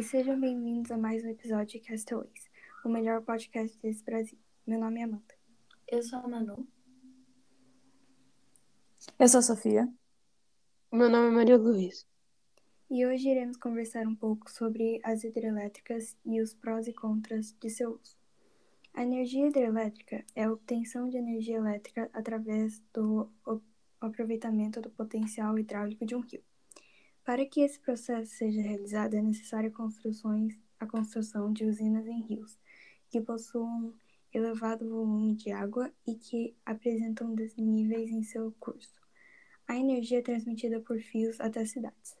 [0.00, 2.50] e sejam bem-vindos a mais um episódio de Castaways,
[2.82, 4.38] o melhor podcast desse Brasil.
[4.66, 5.34] Meu nome é Amanda.
[5.86, 6.66] Eu sou a Manu.
[9.18, 9.86] Eu sou a Sofia.
[10.90, 12.06] Meu nome é Maria Luísa.
[12.90, 17.68] E hoje iremos conversar um pouco sobre as hidrelétricas e os prós e contras de
[17.68, 18.16] seu uso.
[18.94, 23.30] A energia hidrelétrica é a obtenção de energia elétrica através do
[24.00, 26.42] aproveitamento do potencial hidráulico de um rio.
[27.30, 29.72] Para que esse processo seja realizado, é necessária
[30.80, 32.58] a construção de usinas em rios,
[33.08, 33.94] que possuam
[34.34, 39.00] elevado volume de água e que apresentam desníveis em seu curso.
[39.68, 42.16] A energia é transmitida por fios até cidades.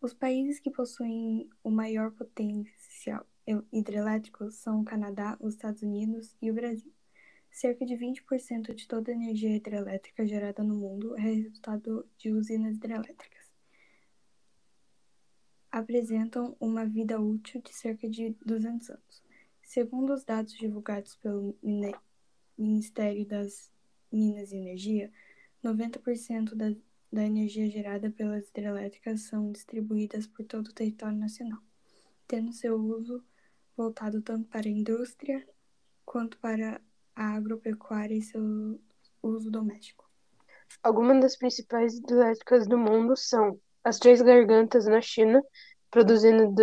[0.00, 3.26] Os países que possuem o maior potencial
[3.72, 6.92] hidrelétrico são o Canadá, os Estados Unidos e o Brasil.
[7.50, 12.76] Cerca de 20% de toda a energia hidrelétrica gerada no mundo é resultado de usinas
[12.76, 13.39] hidrelétricas.
[15.70, 19.22] Apresentam uma vida útil de cerca de 200 anos.
[19.62, 21.56] Segundo os dados divulgados pelo
[22.58, 23.70] Ministério das
[24.10, 25.12] Minas e Energia,
[25.62, 26.74] 90% da,
[27.12, 31.60] da energia gerada pelas hidrelétricas são distribuídas por todo o território nacional,
[32.26, 33.22] tendo seu uso
[33.76, 35.46] voltado tanto para a indústria
[36.04, 36.80] quanto para
[37.14, 38.80] a agropecuária e seu
[39.22, 40.10] uso doméstico.
[40.82, 45.42] Algumas das principais hidrelétricas do mundo são as Três Gargantas na China,
[45.90, 46.54] produzindo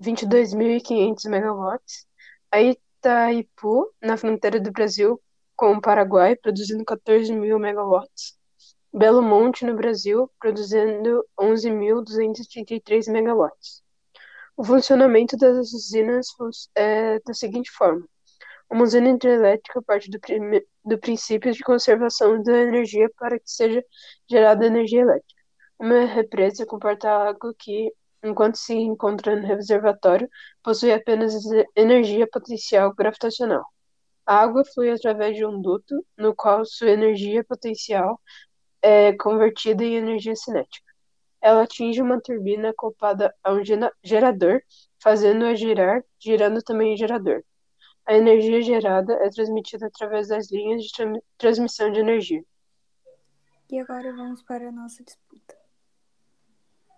[0.00, 2.06] 22.500 megawatts,
[2.50, 5.20] a Itaipu, na fronteira do Brasil
[5.56, 8.36] com o Paraguai, produzindo 14.000 megawatts,
[8.92, 13.82] Belo Monte, no Brasil, produzindo 11.233 megawatts.
[14.56, 16.28] O funcionamento das usinas
[16.74, 18.06] é da seguinte forma:
[18.70, 20.18] uma usina hidrelétrica parte do,
[20.84, 23.84] do princípio de conservação da energia para que seja
[24.28, 25.35] gerada energia elétrica.
[25.78, 27.92] Uma represa comporta água que,
[28.24, 30.28] enquanto se encontra no reservatório,
[30.62, 31.34] possui apenas
[31.74, 33.64] energia potencial gravitacional.
[34.24, 38.20] A água flui através de um duto, no qual sua energia potencial
[38.82, 40.86] é convertida em energia cinética.
[41.40, 43.60] Ela atinge uma turbina acoplada a um
[44.02, 44.62] gerador,
[45.00, 47.44] fazendo-a girar, girando também o gerador.
[48.06, 52.42] A energia gerada é transmitida através das linhas de tra transmissão de energia.
[53.70, 55.65] E agora vamos para a nossa disputa.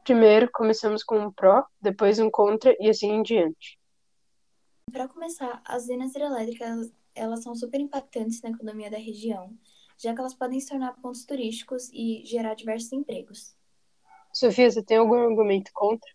[0.08, 3.78] Primeiro, começamos com um pró, depois um contra e assim em diante.
[4.90, 9.54] Para começar, as usinas hidrelétricas elas são super impactantes na economia da região,
[9.98, 13.54] já que elas podem se tornar pontos turísticos e gerar diversos empregos.
[14.32, 16.10] Sofia, você tem algum argumento contra?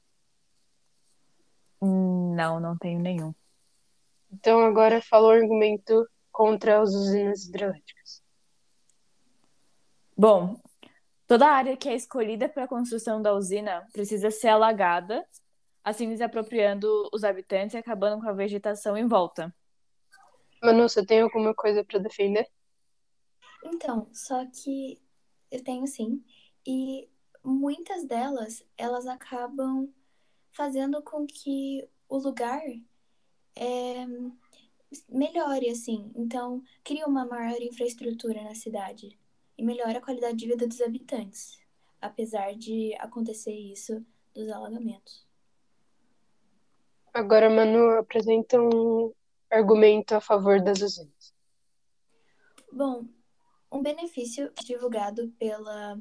[1.80, 3.32] Não, não tenho nenhum.
[4.32, 8.24] Então agora fala o argumento contra as usinas hidrelétricas.
[10.18, 10.60] Bom,
[11.34, 15.28] toda a área que é escolhida para a construção da usina precisa ser alagada,
[15.84, 19.52] assim desapropriando os habitantes e acabando com a vegetação em volta.
[20.62, 22.48] Manu, você tem alguma coisa para defender?
[23.66, 25.02] Então, só que
[25.50, 26.24] eu tenho sim.
[26.68, 27.10] E
[27.44, 29.92] muitas delas, elas acabam
[30.52, 32.62] fazendo com que o lugar
[33.56, 34.06] é,
[35.10, 36.12] melhore, assim.
[36.16, 39.18] Então, cria uma maior infraestrutura na cidade
[39.58, 41.60] e melhora a qualidade de vida dos habitantes,
[42.02, 45.26] apesar de acontecer isso dos alagamentos.
[47.14, 49.14] Agora, Manu, apresenta um
[49.52, 51.34] argumento a favor das usinas.
[52.72, 53.06] Bom,
[53.72, 56.00] um benefício divulgado pela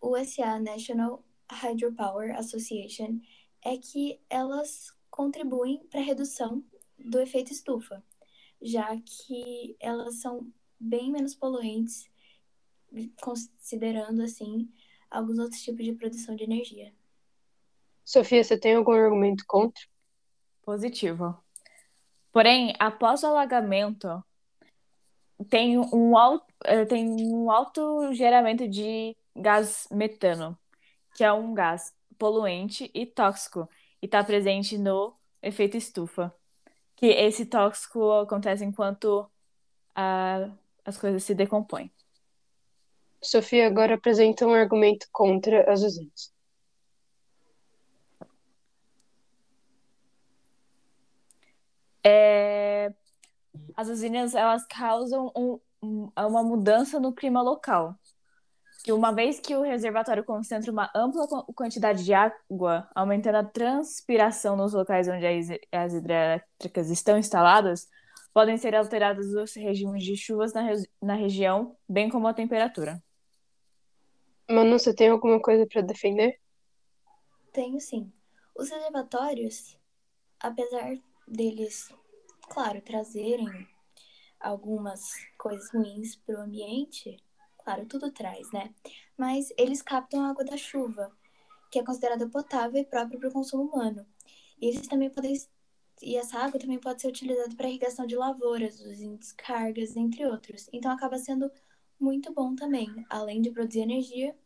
[0.00, 3.20] USA National Hydropower Association
[3.62, 6.64] é que elas contribuem para a redução
[6.98, 8.02] do efeito estufa,
[8.60, 10.50] já que elas são
[10.80, 12.10] bem menos poluentes,
[13.20, 14.70] considerando assim
[15.10, 16.92] alguns outros tipos de produção de energia.
[18.04, 19.82] Sofia, você tem algum argumento contra?
[20.64, 21.36] Positivo.
[22.32, 24.24] Porém, após o alagamento,
[25.48, 30.58] tem um alto, eh, tem um alto geramento de gás metano,
[31.14, 33.68] que é um gás poluente e tóxico,
[34.00, 36.34] e está presente no efeito estufa.
[36.96, 39.28] Que esse tóxico acontece enquanto
[39.94, 40.48] a,
[40.84, 41.90] as coisas se decompõem.
[43.22, 46.32] Sofia agora apresenta um argumento contra as usinas.
[52.04, 52.92] É,
[53.76, 57.96] as usinas elas causam um, um, uma mudança no clima local
[58.82, 64.56] que uma vez que o reservatório concentra uma ampla quantidade de água, aumentando a transpiração
[64.56, 65.24] nos locais onde
[65.70, 67.88] as hidrelétricas estão instaladas,
[68.34, 70.62] podem ser alterados os regimes de chuvas na,
[71.00, 73.00] na região, bem como a temperatura.
[74.50, 76.38] Manu, você tem alguma coisa para defender?
[77.52, 78.12] Tenho sim.
[78.56, 79.78] Os reservatórios,
[80.40, 81.88] apesar deles,
[82.48, 83.48] claro, trazerem
[84.40, 87.16] algumas coisas ruins para o ambiente,
[87.62, 88.74] claro, tudo traz, né?
[89.16, 91.10] Mas eles captam a água da chuva,
[91.70, 94.06] que é considerada potável e própria para o consumo humano.
[94.60, 95.34] E eles também podem
[96.02, 98.78] e essa água também pode ser utilizada para irrigação de lavouras,
[99.18, 100.68] descargas, entre outros.
[100.72, 101.48] Então acaba sendo
[102.02, 104.36] muito bom também, além de produzir energia,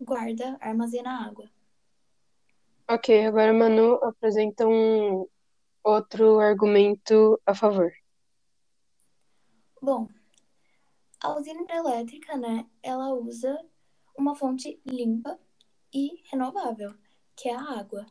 [0.00, 1.48] guarda, armazena água.
[2.88, 5.26] Ok, agora Manu apresenta um
[5.84, 7.92] outro argumento a favor.
[9.80, 10.08] Bom,
[11.20, 13.64] a usina hidrelétrica, né, ela usa
[14.18, 15.38] uma fonte limpa
[15.94, 16.94] e renovável,
[17.36, 18.04] que é a água.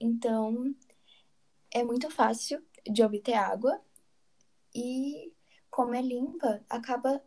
[0.00, 0.74] Então,
[1.72, 3.80] é muito fácil de obter água
[4.74, 5.32] e,
[5.70, 7.22] como é limpa, acaba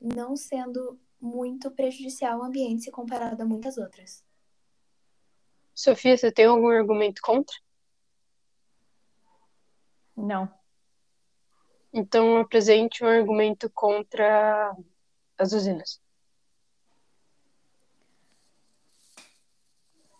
[0.00, 4.24] não sendo muito prejudicial ao ambiente se comparado a muitas outras.
[5.74, 7.54] Sofia, você tem algum argumento contra?
[10.16, 10.52] Não.
[11.92, 14.76] Então, apresente um argumento contra
[15.36, 16.00] as usinas.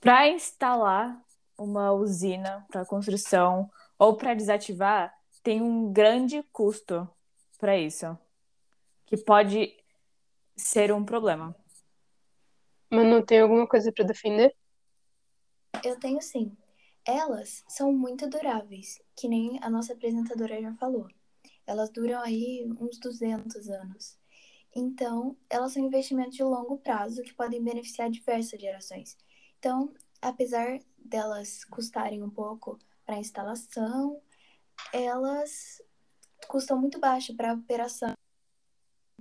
[0.00, 1.20] Para instalar
[1.58, 7.08] uma usina para construção ou para desativar, tem um grande custo
[7.58, 8.16] para isso,
[9.08, 9.74] que pode
[10.54, 11.56] ser um problema.
[12.90, 14.54] Manu, tem alguma coisa para defender?
[15.82, 16.54] Eu tenho sim.
[17.06, 21.08] Elas são muito duráveis, que nem a nossa apresentadora já falou.
[21.66, 24.18] Elas duram aí uns 200 anos.
[24.76, 29.16] Então, elas são investimentos de longo prazo que podem beneficiar diversas gerações.
[29.58, 34.20] Então, apesar delas custarem um pouco para a instalação,
[34.92, 35.80] elas
[36.46, 38.12] custam muito baixo para a operação,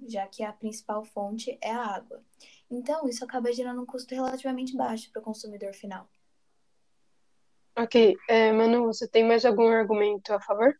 [0.05, 2.21] já que a principal fonte é a água.
[2.69, 6.07] Então, isso acaba gerando um custo relativamente baixo para o consumidor final.
[7.77, 10.77] Ok, é, Manu, você tem mais algum argumento a favor?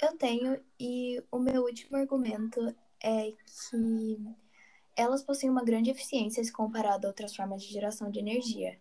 [0.00, 4.18] Eu tenho, e o meu último argumento é que
[4.96, 8.80] elas possuem uma grande eficiência se comparado a outras formas de geração de energia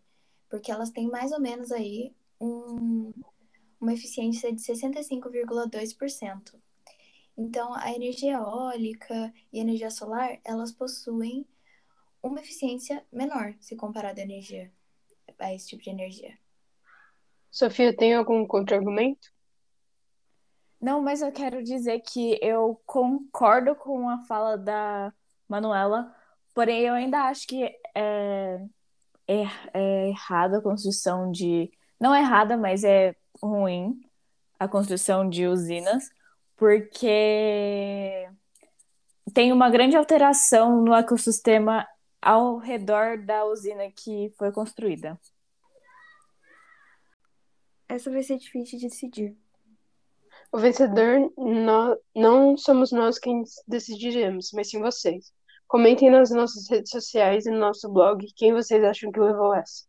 [0.51, 3.11] porque elas têm mais ou menos aí um,
[3.79, 6.60] uma eficiência de 65,2%.
[7.37, 11.45] Então, a energia eólica e a energia solar, elas possuem
[12.21, 14.71] uma eficiência menor se comparada à energia,
[15.39, 16.37] a esse tipo de energia.
[17.49, 19.31] Sofia, tem algum contra-argumento?
[20.79, 25.13] Não, mas eu quero dizer que eu concordo com a fala da
[25.47, 26.15] Manuela,
[26.55, 27.63] porém eu ainda acho que
[27.95, 28.65] é,
[29.27, 29.43] é,
[29.73, 31.71] é errada a construção de.
[31.99, 34.01] Não é errada, mas é ruim
[34.59, 36.09] a construção de usinas,
[36.61, 38.29] porque
[39.33, 41.87] tem uma grande alteração no ecossistema
[42.21, 45.19] ao redor da usina que foi construída.
[47.89, 49.35] Essa vai ser difícil de decidir.
[50.51, 55.33] O vencedor no, não somos nós quem decidiremos, mas sim vocês.
[55.67, 59.83] Comentem nas nossas redes sociais e no nosso blog quem vocês acham que levou essa.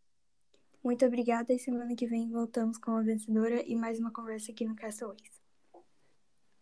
[0.83, 4.65] Muito obrigada e semana que vem voltamos com a vencedora e mais uma conversa aqui
[4.65, 5.32] no Castleways.